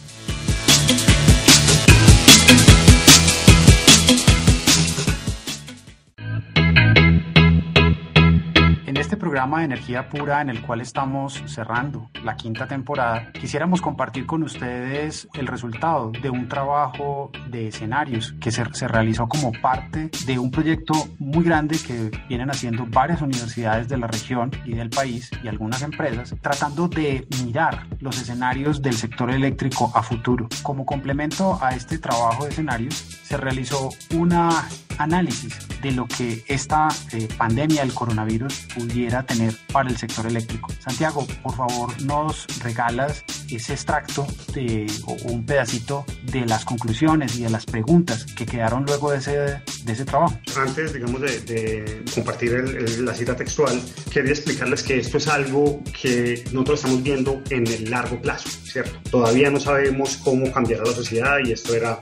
Programa 9.17 9.59
de 9.59 9.65
energía 9.65 10.09
pura 10.09 10.41
en 10.41 10.49
el 10.49 10.61
cual 10.61 10.81
estamos 10.81 11.43
cerrando 11.45 12.09
la 12.23 12.35
quinta 12.35 12.67
temporada, 12.67 13.31
quisiéramos 13.33 13.81
compartir 13.81 14.25
con 14.25 14.43
ustedes 14.43 15.27
el 15.33 15.47
resultado 15.47 16.11
de 16.11 16.29
un 16.29 16.47
trabajo 16.47 17.31
de 17.49 17.67
escenarios 17.67 18.33
que 18.39 18.51
se, 18.51 18.63
se 18.73 18.87
realizó 18.87 19.27
como 19.27 19.51
parte 19.51 20.09
de 20.25 20.39
un 20.39 20.51
proyecto 20.51 20.93
muy 21.17 21.43
grande 21.43 21.77
que 21.85 22.11
vienen 22.27 22.49
haciendo 22.49 22.85
varias 22.87 23.21
universidades 23.21 23.87
de 23.89 23.97
la 23.97 24.07
región 24.07 24.51
y 24.65 24.73
del 24.73 24.89
país 24.89 25.29
y 25.43 25.47
algunas 25.47 25.81
empresas, 25.81 26.35
tratando 26.41 26.87
de 26.87 27.27
mirar 27.43 27.87
los 27.99 28.21
escenarios 28.21 28.81
del 28.81 28.93
sector 28.93 29.31
eléctrico 29.31 29.91
a 29.93 30.03
futuro. 30.03 30.47
Como 30.63 30.85
complemento 30.85 31.57
a 31.61 31.75
este 31.75 31.97
trabajo 31.97 32.45
de 32.45 32.51
escenarios, 32.51 32.95
se 32.95 33.37
realizó 33.37 33.89
una 34.15 34.49
análisis 34.97 35.57
de 35.81 35.91
lo 35.91 36.07
que 36.07 36.43
esta 36.47 36.87
eh, 37.11 37.27
pandemia 37.37 37.81
del 37.81 37.93
coronavirus 37.93 38.67
pudiera 38.75 39.23
tener 39.23 39.53
para 39.71 39.89
el 39.89 39.97
sector 39.97 40.25
eléctrico. 40.25 40.69
Santiago, 40.79 41.25
por 41.41 41.55
favor, 41.55 42.01
nos 42.01 42.45
regalas 42.59 43.23
ese 43.49 43.73
extracto 43.73 44.27
de, 44.53 44.85
o 45.05 45.13
un 45.31 45.45
pedacito 45.45 46.05
de 46.23 46.45
las 46.45 46.65
conclusiones 46.65 47.37
y 47.37 47.43
de 47.43 47.49
las 47.49 47.65
preguntas 47.65 48.25
que 48.25 48.45
quedaron 48.45 48.85
luego 48.85 49.11
de 49.11 49.17
ese, 49.17 49.31
de 49.31 49.93
ese 49.93 50.05
trabajo. 50.05 50.37
Antes, 50.57 50.93
digamos, 50.93 51.21
de, 51.21 52.03
compartir 52.13 52.51
la 52.99 53.13
cita 53.13 53.35
textual, 53.35 53.81
quería 54.11 54.31
explicarles 54.31 54.83
que 54.83 54.99
esto 54.99 55.17
es 55.17 55.27
algo 55.27 55.81
que 56.01 56.43
nosotros 56.51 56.79
estamos 56.79 57.03
viendo 57.03 57.41
en 57.49 57.67
el 57.67 57.89
largo 57.89 58.21
plazo, 58.21 58.49
¿cierto? 58.63 58.99
Todavía 59.09 59.49
no 59.49 59.59
sabemos 59.59 60.17
cómo 60.17 60.51
cambiará 60.51 60.83
la 60.85 60.93
sociedad 60.93 61.37
y 61.43 61.51
esto 61.51 61.73
era 61.75 62.01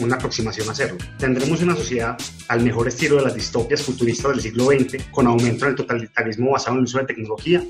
una 0.00 0.16
aproximación 0.16 0.68
a 0.68 0.72
hacerlo. 0.72 0.98
Tendremos 1.18 1.62
una 1.62 1.74
sociedad 1.74 2.16
al 2.48 2.62
mejor 2.62 2.88
estilo 2.88 3.16
de 3.16 3.22
las 3.22 3.34
distopias 3.34 3.82
futuristas 3.82 4.32
del 4.32 4.40
siglo 4.40 4.66
XX, 4.66 5.04
con 5.10 5.26
aumento 5.26 5.66
del 5.66 5.74
totalitarismo 5.74 6.52
basado 6.52 6.72
en 6.72 6.78
el 6.80 6.84
uso 6.84 6.98
de 6.98 7.04
tecnología. 7.04 7.64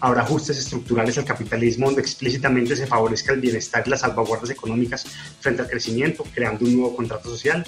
Habrá 0.00 0.22
ajustes 0.22 0.58
estructurales 0.58 1.16
al 1.18 1.24
capitalismo 1.24 1.86
donde 1.86 2.02
explícitamente 2.02 2.74
se 2.74 2.86
favorezca 2.86 3.32
el 3.32 3.40
bienestar 3.40 3.84
y 3.86 3.90
las 3.90 4.00
salvaguardas 4.00 4.50
económicas 4.50 5.06
frente 5.40 5.62
al 5.62 5.68
crecimiento, 5.68 6.24
creando 6.34 6.64
un 6.64 6.74
nuevo 6.74 6.96
contrato 6.96 7.30
social. 7.30 7.64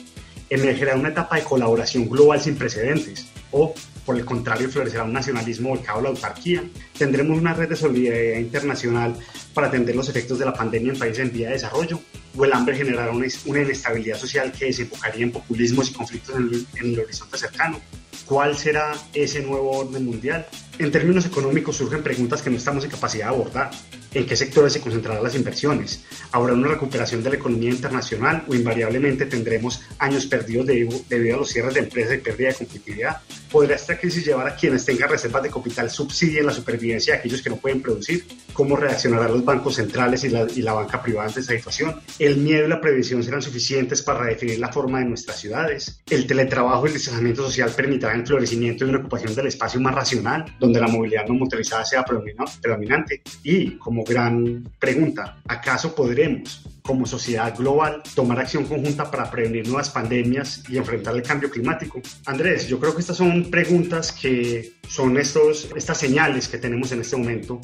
Emergerá 0.51 0.97
una 0.97 1.11
etapa 1.11 1.37
de 1.37 1.45
colaboración 1.45 2.09
global 2.09 2.41
sin 2.41 2.57
precedentes, 2.57 3.27
o 3.53 3.73
por 4.05 4.17
el 4.17 4.25
contrario 4.25 4.69
florecerá 4.69 5.05
un 5.05 5.13
nacionalismo 5.13 5.71
volcado 5.71 6.01
a 6.01 6.03
la 6.03 6.09
autarquía. 6.11 6.65
Tendremos 6.99 7.39
una 7.39 7.55
red 7.55 7.69
de 7.69 7.77
solidaridad 7.77 8.41
internacional 8.41 9.17
para 9.55 9.69
atender 9.69 9.97
los 9.97 10.09
efectos 10.09 10.39
de 10.39 10.45
la 10.45 10.53
pandemia 10.53 10.93
en 10.93 10.99
países 10.99 11.21
en 11.21 11.33
vía 11.33 11.49
de 11.49 11.55
desarrollo, 11.55 12.01
o 12.37 12.45
el 12.45 12.53
hambre 12.53 12.77
generará 12.77 13.13
una, 13.13 13.27
inestabilidad 13.27 14.19
social 14.19 14.53
que 14.53 14.67
desembocaría 14.67 15.25
en 15.25 15.33
populismos 15.33 15.91
y 15.91 15.95
conflictos 15.95 16.37
en 16.37 16.67
el 16.81 16.99
horizonte 16.99 17.39
cercano. 17.39 17.81
¿Cuál 18.27 18.57
será 18.57 18.95
ese 19.13 19.43
nuevo 19.43 19.71
orden 19.71 20.07
mundial? 20.07 20.47
En 20.79 20.91
términos 20.91 21.27
económicos 21.27 21.77
surgen 21.77 22.03
preguntas 22.03 22.41
que 22.41 22.49
no 22.49 22.57
estamos 22.57 22.83
en 22.85 22.91
capacidad 22.91 23.27
de 23.27 23.35
abordar. 23.35 23.71
¿En 24.15 24.27
qué 24.27 24.35
sectores 24.35 24.73
se 24.73 24.81
concentrarán 24.81 25.23
las 25.23 25.35
inversiones? 25.35 26.05
¿Habrá 26.33 26.55
una 26.55 26.69
recuperación 26.69 27.23
de 27.23 27.31
la 27.31 27.37
economía 27.37 27.71
internacional 27.71 28.45
o 28.49 28.55
invariablemente 28.55 29.27
tendremos 29.27 29.83
años 29.99 30.27
perdidos 30.27 30.67
debido 31.09 31.37
a 31.37 31.39
los 31.39 31.51
cierres 31.51 31.75
de 31.75 31.81
empresas 31.81 32.15
y 32.15 32.19
pérdida 32.19 32.49
de 32.49 32.55
competitividad? 32.55 33.21
¿Podrá 33.55 33.77
esta 33.77 33.97
crisis 33.97 34.27
llevar 34.27 34.49
a 34.49 34.57
quienes 34.57 34.85
tengan 34.85 35.09
reservas 35.09 35.45
de 35.45 35.49
capital 35.49 35.89
subsidien 35.89 36.45
la 36.45 36.53
supervivencia 36.53 37.15
de 37.15 37.21
aquellos 37.21 37.41
que 37.41 37.51
no 37.51 37.57
pueden 37.57 37.81
producir? 37.81 38.25
¿Cómo 38.53 38.75
reaccionarán 38.75 39.31
los 39.31 39.45
bancos 39.45 39.77
centrales 39.77 40.25
y 40.25 40.31
la, 40.31 40.45
y 40.53 40.61
la 40.61 40.73
banca 40.73 41.01
privada 41.01 41.29
ante 41.29 41.39
esta 41.39 41.55
situación? 41.55 42.01
¿El 42.19 42.39
miedo 42.39 42.67
y 42.67 42.69
la 42.69 42.81
previsión 42.81 43.23
serán 43.23 43.43
suficientes 43.43 44.03
para 44.03 44.25
redefinir 44.25 44.59
la 44.59 44.73
forma 44.73 44.99
de 44.99 45.05
nuestras 45.05 45.39
ciudades? 45.39 46.03
¿El 46.11 46.27
teletrabajo 46.27 46.87
y 46.87 46.89
el 46.89 46.95
distanciamiento 46.95 47.45
social 47.45 47.71
permitirán 47.71 48.23
el 48.23 48.27
florecimiento 48.27 48.85
y 48.85 48.89
una 48.89 48.99
ocupación 48.99 49.37
del 49.37 49.47
espacio 49.47 49.81
más 49.81 49.95
racional? 49.95 50.57
donde 50.59 50.81
la 50.81 50.89
movilidad 50.89 51.25
no 51.29 51.35
motorizada 51.35 51.85
sea 51.85 52.05
predominante. 52.05 53.23
Y 53.45 53.77
como 53.77 54.03
gran 54.03 54.69
pregunta, 54.81 55.41
¿acaso 55.47 55.95
podremos 55.95 56.74
como 56.87 57.07
sociedad 57.07 57.57
global 57.57 58.03
tomar 58.15 58.39
acción 58.39 58.67
conjunta 58.67 59.11
para 59.11 59.31
prevenir 59.31 59.67
nuevas 59.67 59.89
pandemias 59.89 60.63
y 60.69 60.77
enfrentar 60.77 61.15
el 61.17 61.23
cambio 61.23 61.51
climático? 61.51 62.03
Andrés, 62.27 62.69
yo 62.69 62.79
creo 62.79 62.95
que 62.95 63.01
estas 63.01 63.17
son 63.17 63.51
preguntas 63.51 64.13
que 64.13 64.75
son 64.87 65.17
estos, 65.17 65.71
estas 65.75 65.97
señales 65.97 66.47
que 66.47 66.59
tenemos 66.59 66.93
en 66.93 67.01
este 67.01 67.17
momento, 67.17 67.59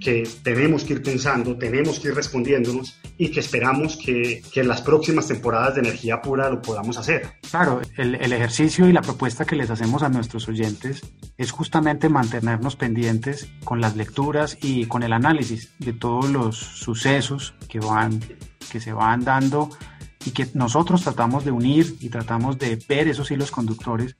que 0.00 0.28
tenemos 0.42 0.82
que 0.82 0.94
ir 0.94 1.02
pensando, 1.02 1.56
tenemos 1.56 2.00
que 2.00 2.08
ir 2.08 2.14
respondiéndonos 2.14 2.98
y 3.16 3.30
que 3.30 3.38
esperamos 3.38 3.96
que, 3.96 4.42
que 4.52 4.60
en 4.60 4.68
las 4.68 4.82
próximas 4.82 5.28
temporadas 5.28 5.76
de 5.76 5.82
energía 5.82 6.20
pura 6.20 6.50
lo 6.50 6.60
podamos 6.60 6.98
hacer. 6.98 7.34
Claro, 7.48 7.80
el, 7.96 8.16
el 8.16 8.32
ejercicio 8.32 8.88
y 8.88 8.92
la 8.92 9.02
propuesta 9.02 9.44
que 9.44 9.54
les 9.54 9.70
hacemos 9.70 10.02
a 10.02 10.08
nuestros 10.08 10.48
oyentes 10.48 11.02
es 11.38 11.52
justamente 11.52 12.08
mantenernos 12.08 12.74
pendientes 12.74 13.48
con 13.62 13.80
las 13.80 13.94
lecturas 13.94 14.58
y 14.60 14.86
con 14.86 15.04
el 15.04 15.12
análisis 15.12 15.72
de 15.78 15.92
todos 15.92 16.28
los 16.30 16.56
sucesos 16.56 17.54
que 17.68 17.78
van 17.78 18.20
que 18.66 18.80
se 18.80 18.92
van 18.92 19.24
dando 19.24 19.70
y 20.24 20.30
que 20.32 20.48
nosotros 20.54 21.02
tratamos 21.02 21.44
de 21.44 21.52
unir 21.52 21.96
y 22.00 22.08
tratamos 22.08 22.58
de 22.58 22.82
ver 22.88 23.08
esos 23.08 23.30
hilos 23.30 23.50
conductores 23.50 24.16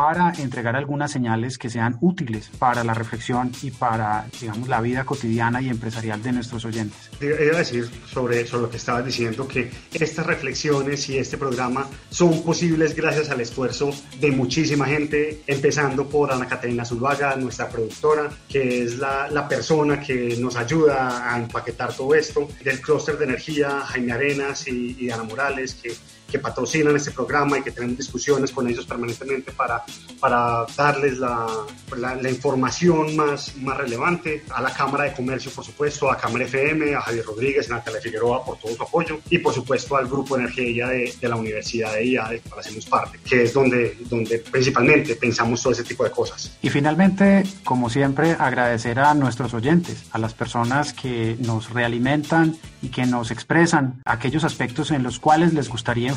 para 0.00 0.32
entregar 0.38 0.76
algunas 0.76 1.12
señales 1.12 1.58
que 1.58 1.68
sean 1.68 1.98
útiles 2.00 2.50
para 2.58 2.82
la 2.84 2.94
reflexión 2.94 3.52
y 3.60 3.70
para, 3.70 4.24
digamos, 4.40 4.66
la 4.66 4.80
vida 4.80 5.04
cotidiana 5.04 5.60
y 5.60 5.68
empresarial 5.68 6.22
de 6.22 6.32
nuestros 6.32 6.64
oyentes. 6.64 7.10
Iba 7.20 7.56
a 7.56 7.58
decir 7.58 7.86
sobre, 8.10 8.46
sobre 8.46 8.62
lo 8.62 8.70
que 8.70 8.78
estabas 8.78 9.04
diciendo, 9.04 9.46
que 9.46 9.70
estas 9.92 10.24
reflexiones 10.24 11.06
y 11.10 11.18
este 11.18 11.36
programa 11.36 11.86
son 12.08 12.42
posibles 12.42 12.96
gracias 12.96 13.28
al 13.28 13.42
esfuerzo 13.42 13.90
de 14.18 14.30
muchísima 14.30 14.86
gente, 14.86 15.42
empezando 15.46 16.08
por 16.08 16.32
Ana 16.32 16.48
Caterina 16.48 16.86
Zuluaga, 16.86 17.36
nuestra 17.36 17.68
productora, 17.68 18.30
que 18.48 18.84
es 18.84 18.96
la, 18.96 19.28
la 19.28 19.46
persona 19.46 20.00
que 20.00 20.34
nos 20.38 20.56
ayuda 20.56 21.30
a 21.30 21.38
empaquetar 21.38 21.92
todo 21.92 22.14
esto, 22.14 22.48
del 22.64 22.80
clúster 22.80 23.18
de 23.18 23.26
energía, 23.26 23.80
Jaime 23.80 24.12
Arenas 24.12 24.66
y, 24.66 24.96
y 24.98 25.10
Ana 25.10 25.24
Morales, 25.24 25.74
que 25.74 25.92
que 26.30 26.38
patrocinan 26.38 26.96
este 26.96 27.10
programa 27.10 27.58
y 27.58 27.62
que 27.62 27.70
tenemos 27.70 27.96
discusiones 27.96 28.50
con 28.52 28.68
ellos 28.68 28.86
permanentemente 28.86 29.52
para, 29.52 29.82
para 30.20 30.66
darles 30.76 31.18
la, 31.18 31.46
la, 31.96 32.30
información 32.30 33.16
más, 33.16 33.56
más 33.56 33.76
relevante, 33.76 34.44
a 34.50 34.62
la 34.62 34.72
Cámara 34.72 35.04
de 35.04 35.12
Comercio, 35.12 35.50
por 35.50 35.64
supuesto, 35.64 36.10
a 36.10 36.16
Cámara 36.16 36.44
FM, 36.44 36.94
a 36.94 37.00
Javier 37.00 37.24
Rodríguez, 37.24 37.70
a 37.70 37.74
Natalia 37.74 38.00
Figueroa 38.00 38.44
por 38.44 38.58
todo 38.58 38.74
su 38.74 38.82
apoyo 38.82 39.20
y 39.28 39.38
por 39.38 39.52
supuesto 39.52 39.96
al 39.96 40.06
Grupo 40.06 40.36
Energía 40.36 40.88
de, 40.88 41.12
de 41.20 41.28
la 41.28 41.36
Universidad 41.36 41.94
de 41.94 42.04
IA, 42.06 42.28
de 42.28 42.40
cual 42.40 42.60
hacemos 42.60 42.86
parte, 42.86 43.18
que 43.24 43.42
es 43.42 43.52
donde, 43.52 43.96
donde 44.08 44.38
principalmente 44.38 45.16
pensamos 45.16 45.62
todo 45.62 45.72
ese 45.72 45.84
tipo 45.84 46.04
de 46.04 46.10
cosas. 46.10 46.56
Y 46.62 46.70
finalmente, 46.70 47.44
como 47.64 47.90
siempre, 47.90 48.36
agradecer 48.38 48.98
a 48.98 49.14
nuestros 49.14 49.54
oyentes, 49.54 50.04
a 50.12 50.18
las 50.18 50.34
personas 50.34 50.92
que 50.92 51.36
nos 51.40 51.70
realimentan 51.70 52.56
y 52.82 52.88
que 52.88 53.06
nos 53.06 53.30
expresan 53.30 54.00
aquellos 54.04 54.44
aspectos 54.44 54.90
en 54.90 55.02
los 55.02 55.18
cuales 55.18 55.52
les 55.54 55.68
gustaría 55.68 56.08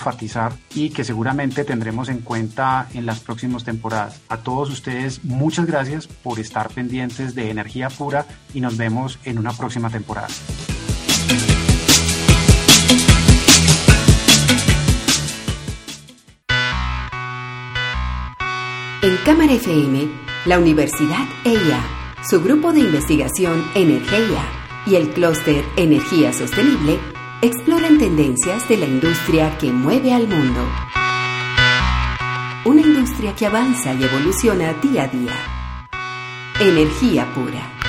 y 0.73 0.89
que 0.89 1.03
seguramente 1.03 1.63
tendremos 1.63 2.09
en 2.09 2.19
cuenta 2.19 2.87
en 2.93 3.05
las 3.05 3.19
próximas 3.19 3.63
temporadas. 3.63 4.21
A 4.29 4.37
todos 4.37 4.69
ustedes, 4.69 5.23
muchas 5.23 5.65
gracias 5.65 6.07
por 6.07 6.39
estar 6.39 6.69
pendientes 6.69 7.35
de 7.35 7.49
Energía 7.49 7.89
Pura 7.89 8.25
y 8.53 8.61
nos 8.61 8.77
vemos 8.77 9.19
en 9.23 9.39
una 9.39 9.53
próxima 9.53 9.89
temporada. 9.89 10.27
En 19.01 19.17
Cámara 19.25 19.51
FM, 19.51 20.07
la 20.45 20.59
Universidad 20.59 21.25
EIA, 21.43 21.83
su 22.29 22.41
grupo 22.41 22.71
de 22.71 22.79
investigación 22.79 23.63
Energía 23.75 24.45
y 24.85 24.95
el 24.95 25.09
clúster 25.09 25.63
Energía 25.75 26.31
Sostenible 26.31 26.99
exploran 27.43 27.97
tendencias 27.97 28.69
de 28.69 28.77
la 28.77 28.85
industria 28.85 29.57
que 29.57 29.69
mueve 29.69 30.13
al 30.13 30.29
mundo. 30.29 30.61
Una 32.63 32.79
industria 32.79 33.35
que 33.35 33.45
avanza 33.45 33.93
y 33.93 34.01
evoluciona 34.01 34.73
día 34.75 35.03
a 35.03 35.07
día. 35.09 35.33
Energía 36.61 37.25
pura. 37.33 37.82